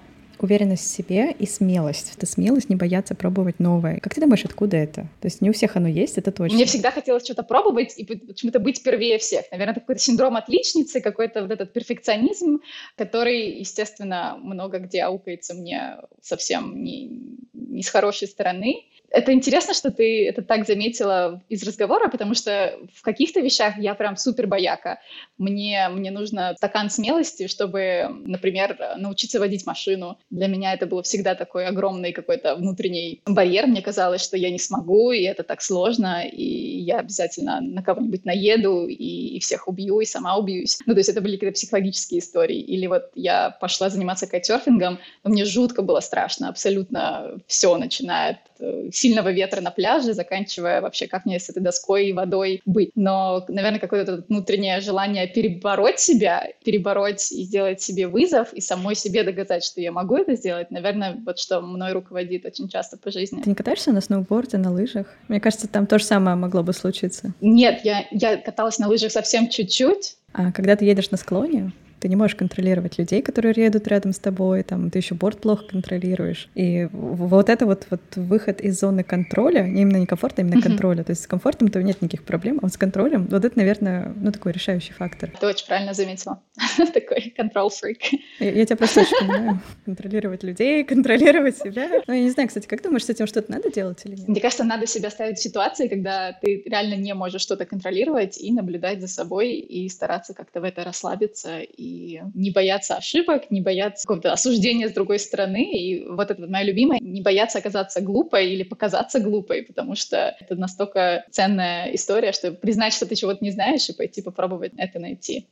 [0.44, 2.12] уверенность в себе и смелость.
[2.16, 3.98] Это смелость не бояться пробовать новое.
[4.00, 5.02] Как ты думаешь, откуда это?
[5.20, 6.57] То есть не у всех оно есть, это точно.
[6.57, 9.44] Мне всегда хотелось что-то пробовать и почему-то быть первее всех.
[9.50, 12.61] Наверное, это какой-то синдром отличницы, какой-то вот этот перфекционизм,
[12.96, 17.11] который, естественно, много где аукается мне совсем не,
[17.52, 18.85] не с хорошей стороны.
[19.14, 23.94] Это интересно, что ты это так заметила из разговора, потому что в каких-то вещах я
[23.94, 24.98] прям супер бояка.
[25.38, 30.18] Мне, мне нужно стакан смелости, чтобы, например, научиться водить машину.
[30.35, 33.68] Для меня это было всегда такой огромный какой-то внутренний барьер.
[33.68, 36.44] Мне казалось, что я не смогу, и это так сложно, и
[36.81, 40.79] я обязательно на кого-нибудь наеду, и, и всех убью, и сама убьюсь.
[40.87, 42.59] Ну, то есть это были какие-то психологические истории.
[42.59, 48.38] Или вот я пошла заниматься кайтсерфингом, но мне жутко было страшно, абсолютно все, начиная от
[48.59, 52.90] э, сильного ветра на пляже, заканчивая вообще как мне с этой доской и водой быть.
[52.97, 59.23] Но, наверное, какое-то внутреннее желание перебороть себя, перебороть и сделать себе вызов, и самой себе
[59.23, 63.40] доказать, что я могу это сделать, наверное, вот что мной руководит очень часто по жизни.
[63.42, 65.06] Ты не катаешься на сноуборде, на лыжах?
[65.28, 67.32] Мне кажется, там то же самое могло бы случиться.
[67.40, 70.16] Нет, я, я каталась на лыжах совсем чуть-чуть.
[70.32, 71.72] А когда ты едешь на склоне,
[72.05, 75.64] ты не можешь контролировать людей, которые едут рядом с тобой, там, ты еще борт плохо
[75.64, 76.51] контролируешь.
[76.55, 80.59] И вот это вот, вот выход из зоны контроля, не именно не комфорта, а именно
[80.59, 80.64] uh-huh.
[80.64, 81.03] контроля.
[81.03, 84.12] То есть с комфортом то нет никаких проблем, а вот с контролем, вот это, наверное,
[84.17, 85.31] ну, такой решающий фактор.
[85.40, 86.43] Ты очень правильно заметила.
[86.93, 88.03] такой контрол фрик.
[88.38, 89.61] Я, я тебя просто очень понимаю.
[89.87, 91.88] Контролировать людей, контролировать себя.
[92.07, 94.29] Ну, я не знаю, кстати, как думаешь, с этим что-то надо делать или нет?
[94.29, 98.53] Мне кажется, надо себя ставить в ситуации, когда ты реально не можешь что-то контролировать и
[98.53, 101.93] наблюдать за собой и стараться как-то в это расслабиться и
[102.35, 105.72] не бояться ошибок, не бояться какого-то осуждения с другой стороны.
[105.72, 110.37] И вот это вот моя любимая, не бояться оказаться глупой или показаться глупой, потому что
[110.40, 114.98] это настолько ценная история, что признать, что ты чего-то не знаешь, и пойти попробовать это
[114.98, 115.46] найти.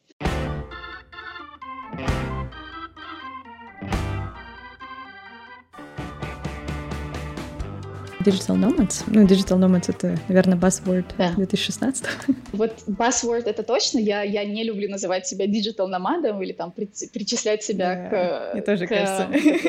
[8.22, 9.04] Digital Nomads.
[9.06, 11.32] Ну, Digital Nomads— это, наверное, buzzword да.
[11.36, 12.04] 2016.
[12.52, 13.98] Вот buzzword— это точно.
[13.98, 18.52] Я, я не люблю называть себя digital номадом или там при, причислять себя да, к,
[18.54, 19.28] мне тоже к кажется.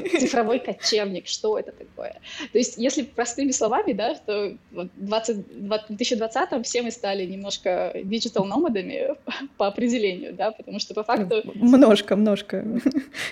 [0.20, 1.28] цифровой кочевник.
[1.28, 2.16] Что это такое?
[2.52, 9.16] То есть, если простыми словами, да, то в 2020 все мы стали немножко digital номадами
[9.58, 11.42] по определению, да, потому что по факту...
[11.56, 12.66] Множко, множко.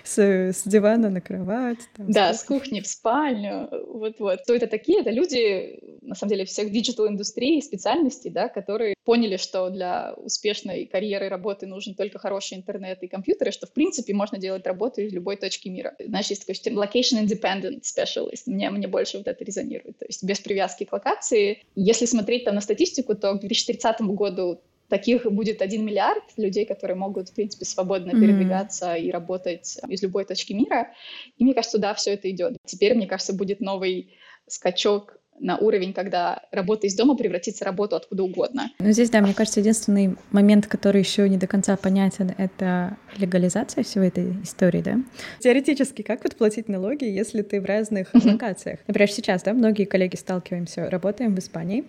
[0.03, 1.79] с, с дивана на кровать.
[1.95, 3.69] Там, да, с кухни в спальню.
[3.87, 4.41] Вот-вот.
[4.41, 5.01] Кто это такие?
[5.01, 10.85] Это люди, на самом деле, всех digital-индустрий и специальностей, да, которые поняли, что для успешной
[10.85, 15.13] карьеры работы нужен только хороший интернет и компьютеры, что, в принципе, можно делать работу из
[15.13, 15.95] любой точки мира.
[16.03, 18.43] Знаешь, есть такой термин location independent specialist.
[18.45, 19.97] Мне, мне больше вот это резонирует.
[19.97, 21.63] То есть без привязки к локации.
[21.75, 26.97] Если смотреть там на статистику, то к 2030 году таких будет один миллиард людей, которые
[26.97, 28.19] могут, в принципе, свободно mm-hmm.
[28.19, 30.91] передвигаться и работать из любой точки мира.
[31.37, 32.57] И мне кажется, да, все это идет.
[32.65, 34.11] Теперь, мне кажется, будет новый
[34.51, 38.71] скачок на уровень, когда работа из дома превратится в работу откуда угодно.
[38.79, 43.83] Ну, здесь, да, мне кажется, единственный момент, который еще не до конца понятен, это легализация
[43.83, 44.99] всей этой истории, да?
[45.39, 48.33] Теоретически, как вот платить налоги, если ты в разных uh-huh.
[48.33, 48.79] локациях?
[48.87, 51.85] Например, сейчас, да, многие коллеги сталкиваемся, работаем в Испании.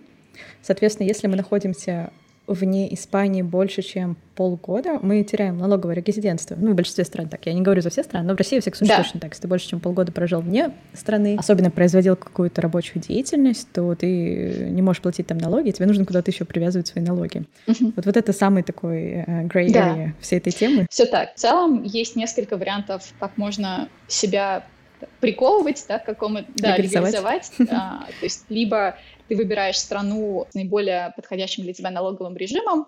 [0.63, 2.11] Соответственно, если мы находимся
[2.47, 6.55] вне Испании больше, чем полгода, мы теряем налоговое резидентство.
[6.59, 7.45] Ну, в большинстве стран так.
[7.45, 9.03] Я не говорю за все страны, но в России, во всяком случае, да.
[9.03, 9.31] точно так.
[9.31, 14.67] Если ты больше, чем полгода прожил вне страны, особенно производил какую-то рабочую деятельность, то ты
[14.71, 17.43] не можешь платить там налоги, тебе нужно куда-то еще привязывать свои налоги.
[17.67, 17.93] Угу.
[17.95, 19.95] Вот, вот это самый такой uh, gray да.
[19.95, 20.87] area всей этой темы.
[20.89, 21.35] Все так.
[21.35, 24.65] В целом есть несколько вариантов, как можно себя
[25.19, 27.13] приковывать, да, к какому да, легализовать.
[27.13, 27.51] легализовать.
[27.71, 32.87] а, то есть либо ты выбираешь страну с наиболее подходящим для тебя налоговым режимом,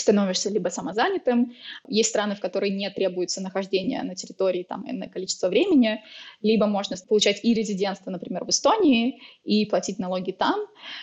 [0.00, 1.54] становишься либо самозанятым.
[1.88, 6.02] Есть страны, в которые не требуется нахождение на территории там иное количество времени,
[6.42, 10.60] либо можно получать и резидентство, например, в Эстонии и платить налоги там,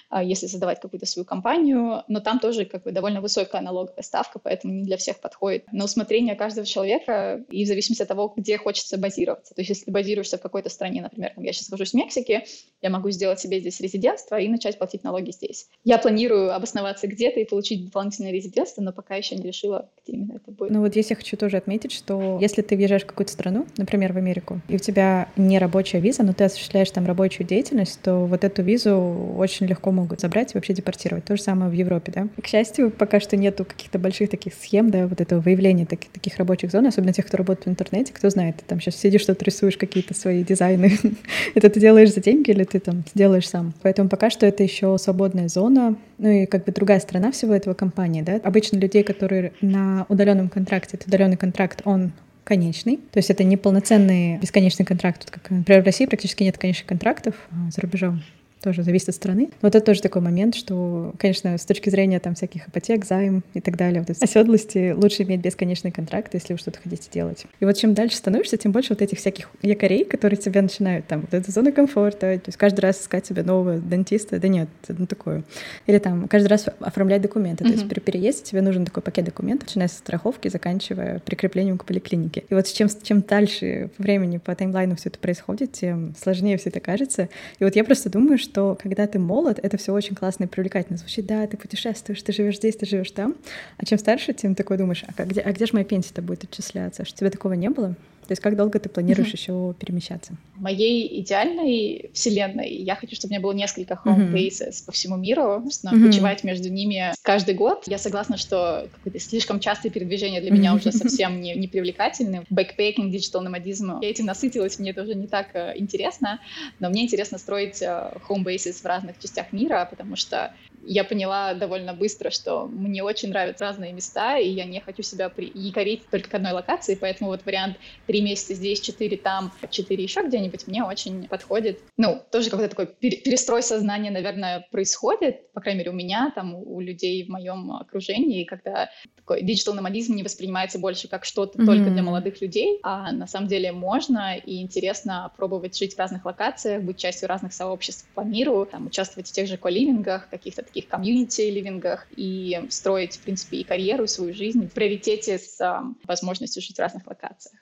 [0.10, 4.40] а, если создавать какую-то свою компанию, но там тоже как бы довольно высокая налоговая ставка,
[4.40, 5.66] поэтому не для всех подходит.
[5.72, 9.54] На усмотрение каждого человека и в зависимости от того, где хочется базироваться.
[9.54, 12.46] То есть если ты базируешься в какой-то стране, например, там, я сейчас нахожусь в Мексике,
[12.82, 15.68] я могу сделать себе здесь резидентство и начать платить налоги здесь.
[15.84, 20.34] Я планирую обосноваться где-то и получить дополнительное резидентство, но пока еще не решила, где именно
[20.34, 20.72] это будет.
[20.72, 24.14] Ну вот здесь я хочу тоже отметить, что если ты въезжаешь в какую-то страну, например,
[24.14, 28.26] в Америку, и у тебя не рабочая виза, но ты осуществляешь там рабочую деятельность, то
[28.26, 28.98] вот эту визу
[29.38, 31.26] очень легко могут забрать и вообще депортировать.
[31.26, 32.28] То же самое в Европе, да.
[32.42, 36.38] К счастью, пока что нету каких-то больших таких схем, да, вот этого выявления таких, таких
[36.38, 39.46] рабочих зон, особенно тех, кто работает в интернете, кто знает, ты там сейчас сидишь, что-то
[39.46, 40.92] рисуешь, какие-то свои дизайны.
[41.56, 43.74] это ты делаешь за деньги или ты там делаешь сам.
[43.82, 47.74] Поэтому пока что это еще свободная зона, ну и как бы другая сторона всего этого
[47.74, 48.40] компании, да.
[48.44, 52.12] Обычно людей, которые на удаленном контракте, это удаленный контракт, он
[52.44, 52.98] конечный.
[52.98, 55.30] То есть это не полноценный бесконечный контракт.
[55.30, 58.24] Как, например, в России практически нет конечных контрактов а за рубежом
[58.62, 59.50] тоже зависит от страны.
[59.62, 63.44] Но вот это тоже такой момент, что, конечно, с точки зрения там всяких ипотек, займ
[63.54, 67.46] и так далее, вот оседлости лучше иметь бесконечный контракт, если вы что-то хотите делать.
[67.60, 71.22] И вот чем дальше становишься, тем больше вот этих всяких якорей, которые тебя начинают там,
[71.22, 75.06] вот эта зона комфорта, то есть каждый раз искать себе нового дентиста, да нет, ну
[75.06, 75.44] такое.
[75.88, 77.68] Или там каждый раз оформлять документы, mm-hmm.
[77.68, 81.86] то есть при переезде тебе нужен такой пакет документов, начиная со страховки, заканчивая прикреплением к
[81.86, 82.44] поликлинике.
[82.50, 86.70] И вот чем, чем дальше по времени, по таймлайну все это происходит, тем сложнее все
[86.70, 87.30] это кажется.
[87.60, 90.48] И вот я просто думаю, что что когда ты молод, это все очень классно и
[90.48, 91.26] привлекательно звучит.
[91.26, 93.36] Да, ты путешествуешь, ты живешь здесь, ты живешь там.
[93.78, 97.06] А чем старше, тем такой думаешь, а где, а где же моя пенсия-то будет отчисляться?
[97.06, 97.96] Что тебе такого не было?
[98.28, 99.38] То есть как долго ты планируешь mm-hmm.
[99.38, 100.34] еще перемещаться?
[100.56, 104.86] В моей идеальной вселенной я хочу, чтобы у меня было несколько home bases mm-hmm.
[104.86, 106.08] по всему миру, собственно, mm-hmm.
[106.08, 107.84] кочевать между ними каждый год.
[107.88, 112.46] Я согласна, что какое-то слишком частое передвижение для меня уже совсем не, не привлекательны.
[112.50, 116.40] Backpacking, digital номадизм, я этим насытилась, мне это уже не так э, интересно,
[116.80, 120.54] но мне интересно строить э, home bases в разных частях мира, потому что
[120.84, 125.30] я поняла довольно быстро, что мне очень нравятся разные места, и я не хочу себя
[125.30, 125.52] при...
[125.54, 130.26] якорить только к одной локации, поэтому вот вариант три месяца здесь, четыре там, четыре еще
[130.26, 131.80] где-нибудь мне очень подходит.
[131.98, 136.80] Ну, тоже какой-то такой перестрой сознания, наверное, происходит, по крайней мере, у меня, там, у
[136.80, 141.66] людей в моем окружении, когда такой digital номадизм не воспринимается больше как что-то mm-hmm.
[141.66, 146.26] только для молодых людей, а на самом деле можно и интересно пробовать жить в разных
[146.26, 150.88] локациях, быть частью разных сообществ по миру, там, участвовать в тех же коливингах, каких-то таких
[150.90, 156.64] community-ливингах и строить, в принципе, и карьеру, и свою жизнь в приоритете с а, возможностью
[156.64, 157.60] жить в разных локациях.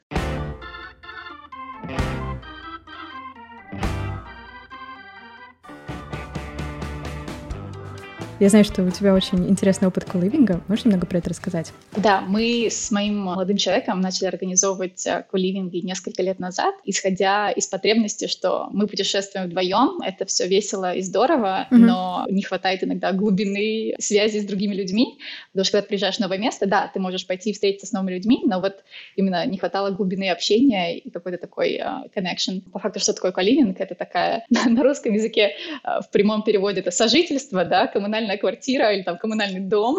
[8.40, 10.62] Я знаю, что у тебя очень интересный опыт коливинга.
[10.70, 11.74] Можешь немного про это рассказать?
[11.98, 17.68] Да, мы с моим молодым человеком начали организовывать э, коливинги несколько лет назад, исходя из
[17.68, 21.78] потребности, что мы путешествуем вдвоем, это все весело и здорово, mm-hmm.
[21.78, 25.20] но не хватает иногда глубины связи с другими людьми,
[25.52, 28.14] потому что когда ты приезжаешь в новое место, да, ты можешь пойти встретиться с новыми
[28.14, 28.86] людьми, но вот
[29.18, 32.62] именно не хватало глубины общения и какой-то такой uh, connection.
[32.72, 33.82] По факту, что такое коливинг?
[33.82, 38.94] Это такая на русском языке uh, в прямом переводе это сожительство, да, коммунальная коммунальная квартира
[38.94, 39.98] или там коммунальный дом,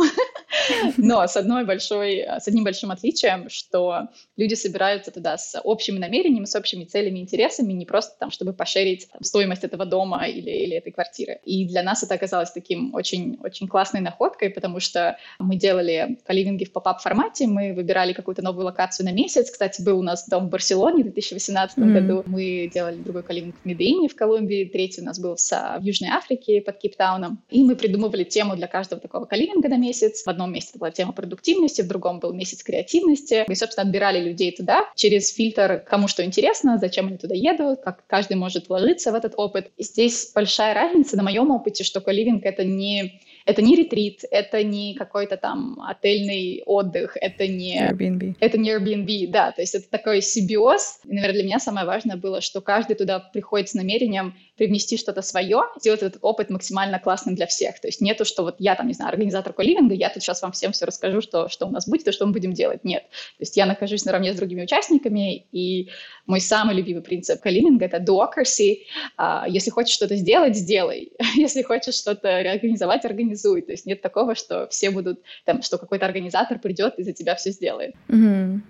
[0.97, 6.45] но с одной большой, с одним большим отличием, что люди собираются туда с общими намерениями,
[6.45, 10.77] с общими целями, интересами, не просто там, чтобы пошерить там, стоимость этого дома или, или
[10.77, 11.41] этой квартиры.
[11.45, 16.65] И для нас это оказалось таким очень, очень классной находкой, потому что мы делали каливинги
[16.65, 19.51] в поп-ап формате, мы выбирали какую-то новую локацию на месяц.
[19.51, 21.93] Кстати, был у нас дом в Барселоне в 2018 mm-hmm.
[21.93, 22.23] году.
[22.27, 26.61] Мы делали другой каливинг в Медеине в Колумбии, третий у нас был в Южной Африке
[26.61, 27.43] под Кейптауном.
[27.51, 30.23] И мы придумывали делали тему для каждого такого каливинга на месяц.
[30.25, 33.45] В одном месяце была тема продуктивности, в другом был месяц креативности.
[33.49, 38.05] И, собственно, отбирали людей туда через фильтр, кому что интересно, зачем они туда едут, как
[38.07, 39.71] каждый может вложиться в этот опыт.
[39.77, 44.63] И здесь большая разница на моем опыте, что каливинг— это не это не ретрит, это
[44.63, 48.37] не какой-то там отельный отдых, это не Airbnb.
[48.39, 51.01] Это не Airbnb, да, то есть это такой симбиоз.
[51.05, 55.23] И, наверное, для меня самое важное было, что каждый туда приходит с намерением привнести что-то
[55.23, 57.81] свое, сделать этот опыт максимально классным для всех.
[57.81, 60.53] То есть нету, что вот я там, не знаю, организатор коливинга, я тут сейчас вам
[60.53, 62.85] всем все расскажу, что, что у нас будет и что мы будем делать.
[62.85, 63.05] Нет.
[63.05, 65.89] То есть я нахожусь наравне с другими участниками, и
[66.27, 68.81] мой самый любимый принцип коливинга— это duocracy.
[69.17, 71.11] А, если хочешь что-то сделать, сделай.
[71.37, 73.63] если хочешь что-то организовать, организуй.
[73.63, 77.35] То есть нет такого, что все будут, там, что какой-то организатор придет и за тебя
[77.35, 77.95] все сделает.
[78.09, 78.61] Mm-hmm.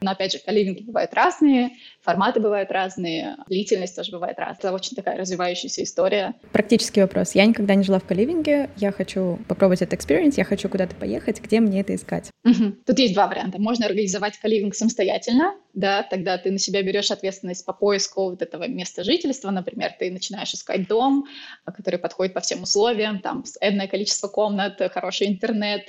[0.00, 1.70] Но, опять же, каливинги бывают разные,
[2.02, 4.58] форматы бывают разные, длительность тоже бывает разная.
[4.58, 6.34] Это очень такая развивающаяся история.
[6.52, 7.34] Практический вопрос.
[7.34, 11.40] Я никогда не жила в коливинге, я хочу попробовать этот experience, я хочу куда-то поехать,
[11.40, 12.30] где мне это искать?
[12.44, 12.76] Угу.
[12.86, 13.60] Тут есть два варианта.
[13.60, 18.68] Можно организовать коливинг самостоятельно, да, тогда ты на себя берешь ответственность по поиску вот этого
[18.68, 21.26] места жительства, например, ты начинаешь искать дом,
[21.64, 25.82] который подходит по всем условиям, там энное количество комнат, хороший интернет,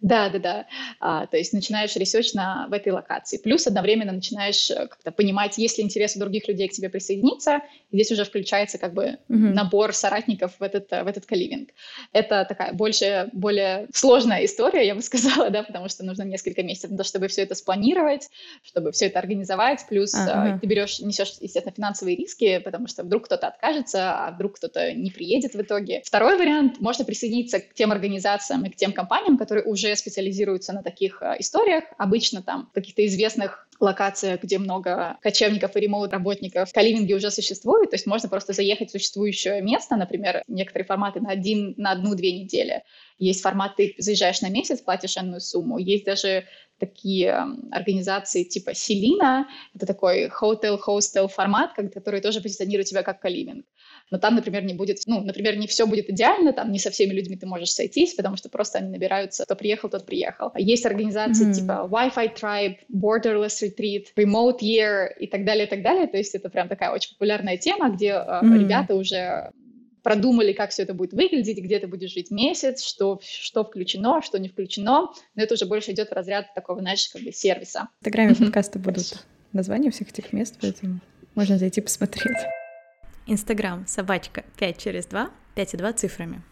[0.00, 0.66] да-да-да,
[1.00, 5.58] а, то есть начинаешь research на, в этой локации Плюс одновременно начинаешь э, как-то понимать,
[5.58, 7.60] есть ли интерес у других людей к тебе присоединиться.
[7.92, 9.18] Здесь уже включается как бы mm-hmm.
[9.28, 11.68] набор соратников в этот, э, в этот коливинг.
[12.12, 16.90] Это такая больше, более сложная история, я бы сказала, да, потому что нужно несколько месяцев,
[17.06, 18.28] чтобы все это спланировать,
[18.64, 19.84] чтобы все это организовать.
[19.88, 20.60] Плюс uh-huh.
[20.60, 25.10] ты берешь, несешь, естественно, финансовые риски, потому что вдруг кто-то откажется, а вдруг кто-то не
[25.10, 26.02] приедет в итоге.
[26.04, 30.82] Второй вариант, можно присоединиться к тем организациям и к тем компаниям, которые уже специализируются на
[30.82, 31.84] таких историях.
[31.98, 38.06] Обычно там каких-то известных локациях, где много кочевников и remote-работников, коливинги уже существуют, то есть
[38.06, 42.82] можно просто заехать в существующее место, например, некоторые форматы на, один, на одну-две недели.
[43.18, 45.78] Есть формат, ты заезжаешь на месяц, платишь энную сумму.
[45.78, 46.44] Есть даже
[46.78, 53.64] такие организации типа Селина, это такой hotel-hostel формат, который тоже позиционирует тебя как каливинг
[54.10, 57.12] но там, например, не будет, ну, например, не все будет идеально, там не со всеми
[57.12, 60.52] людьми ты можешь сойтись, потому что просто они набираются, кто приехал, тот приехал.
[60.56, 61.54] Есть организации mm-hmm.
[61.54, 66.06] типа Wi-Fi Tribe, Borderless Retreat, Remote Year и так далее, и так далее.
[66.06, 68.58] То есть это прям такая очень популярная тема, где mm-hmm.
[68.58, 69.50] ребята уже
[70.02, 74.38] продумали, как все это будет выглядеть, где ты будешь жить месяц, что, что включено, что
[74.38, 75.08] не включено.
[75.34, 77.88] Но это уже больше идет в разряд такого, знаешь, как бы сервиса.
[78.00, 81.00] В Инстаграме подкаста будут названия всех этих мест, поэтому
[81.34, 82.36] можно зайти посмотреть.
[83.28, 86.42] Инстаграм собачка 5 через 2, 5 и 2 цифрами.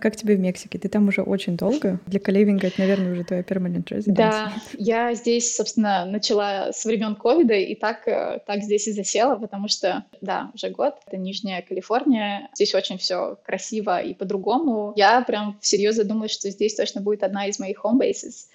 [0.00, 0.78] Как тебе в Мексике?
[0.78, 2.00] Ты там уже очень долго.
[2.06, 4.14] Для каливинга это, наверное, уже твоя permanent residence.
[4.14, 9.36] Да, я здесь, собственно, начала с времен ковида, и так, э, так здесь и засела,
[9.36, 10.96] потому что, да, уже год.
[11.06, 12.48] Это Нижняя Калифорния.
[12.54, 14.92] Здесь очень все красиво и по-другому.
[14.96, 18.48] Я прям всерьез задумалась, что здесь точно будет одна из моих home bases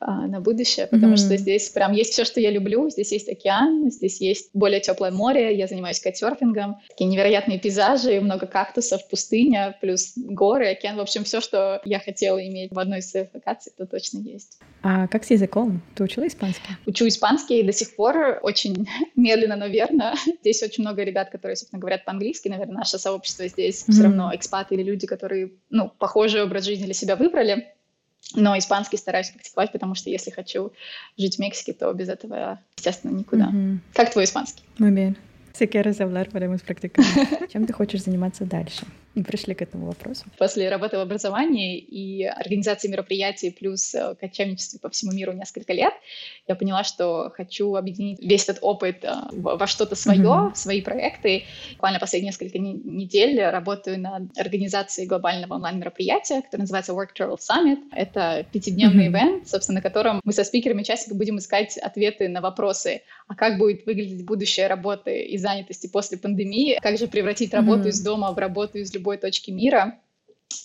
[0.00, 1.26] э, на будущее, потому mm-hmm.
[1.26, 2.88] что здесь прям есть все, что я люблю.
[2.88, 6.76] Здесь есть океан, здесь есть более теплое море, я занимаюсь кайтсерфингом.
[6.88, 10.83] Такие невероятные пейзажи, много кактусов, пустыня, плюс горы, океан.
[10.92, 14.58] В общем, все, что я хотела иметь в одной из своих локаций, то точно есть.
[14.82, 15.80] А как с языком?
[15.94, 16.76] Ты учила испанский?
[16.86, 20.14] Учу испанский до сих пор очень медленно, но верно.
[20.40, 22.48] Здесь очень много ребят, которые, собственно, говорят по-английски.
[22.48, 23.92] Наверное, наше сообщество здесь mm-hmm.
[23.92, 27.68] все равно экспаты или люди, которые, ну, похожий образ жизни для себя выбрали.
[28.34, 30.72] Но испанский стараюсь практиковать, потому что если хочу
[31.16, 33.50] жить в Мексике, то без этого, естественно, никуда.
[33.52, 33.78] Mm-hmm.
[33.94, 34.62] Как твой испанский?
[34.78, 35.16] Muy bien.
[35.52, 37.04] Si quieres hablar, podemos practicar.
[37.52, 38.86] Чем ты хочешь заниматься дальше?
[39.14, 40.24] И пришли к этому вопросу.
[40.38, 45.94] После работы в образовании и организации мероприятий плюс э, кочевничестве по всему миру несколько лет,
[46.48, 50.52] я поняла, что хочу объединить весь этот опыт э, во что-то свое, mm-hmm.
[50.52, 51.44] в свои проекты.
[51.74, 57.78] Буквально последние несколько недель работаю над организацией глобального онлайн-мероприятия, которое называется Work Travel Summit.
[57.92, 59.10] Это пятидневный mm-hmm.
[59.10, 63.58] ивент, собственно, на котором мы со спикерами участниками будем искать ответы на вопросы, а как
[63.58, 67.90] будет выглядеть будущее работы и занятости после пандемии, как же превратить работу mm-hmm.
[67.90, 70.00] из дома в работу из любого любой точки мира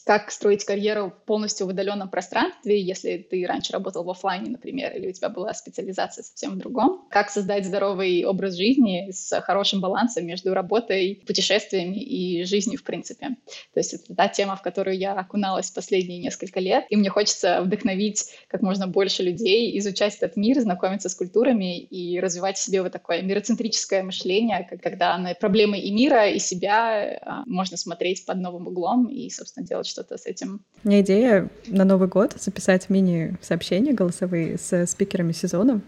[0.06, 5.10] как строить карьеру полностью в удаленном пространстве, если ты раньше работал в офлайне, например, или
[5.10, 10.26] у тебя была специализация совсем в другом, как создать здоровый образ жизни с хорошим балансом
[10.26, 13.30] между работой, путешествиями и жизнью в принципе.
[13.74, 17.62] То есть это та тема, в которую я окуналась последние несколько лет, и мне хочется
[17.62, 22.82] вдохновить как можно больше людей, изучать этот мир, знакомиться с культурами и развивать в себе
[22.82, 28.38] вот такое мироцентрическое мышление, когда на проблемы и мира, и себя а, можно смотреть под
[28.38, 30.62] новым углом и, собственно, делать что-то с этим.
[30.84, 35.82] У меня идея на Новый год записать мини-сообщения голосовые с спикерами сезона.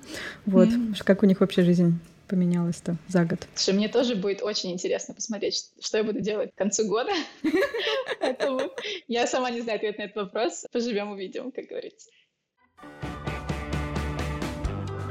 [0.45, 1.03] Вот, mm.
[1.03, 1.99] как у них вообще жизнь
[2.31, 3.45] поменялось-то за год?
[3.55, 7.11] Слушай, мне тоже будет очень интересно посмотреть, что я буду делать к концу года.
[9.07, 10.65] Я сама не знаю ответ на этот вопрос.
[10.71, 12.09] Поживем, увидим, как говорится.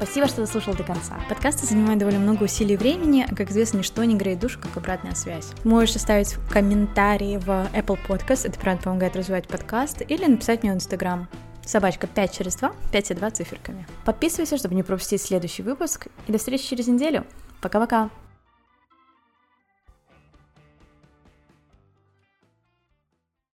[0.03, 1.19] Спасибо, что дослушал до конца.
[1.29, 4.75] Подкасты занимают довольно много усилий и времени, а, как известно, ничто не греет душу, как
[4.75, 5.51] обратная связь.
[5.63, 10.77] Можешь оставить комментарии в Apple Podcast, это правда помогает развивать подкаст, или написать мне в
[10.77, 11.27] Instagram.
[11.63, 13.85] Собачка 5 через 2, 5 и 2 циферками.
[14.03, 17.23] Подписывайся, чтобы не пропустить следующий выпуск, и до встречи через неделю.
[17.61, 18.09] Пока-пока!